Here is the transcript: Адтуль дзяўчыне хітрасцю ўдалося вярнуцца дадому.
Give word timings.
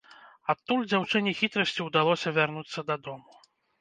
Адтуль 0.53 0.87
дзяўчыне 0.93 1.33
хітрасцю 1.39 1.81
ўдалося 1.91 2.33
вярнуцца 2.39 2.87
дадому. 2.89 3.43